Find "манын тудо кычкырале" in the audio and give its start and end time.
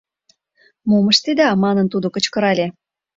1.63-2.67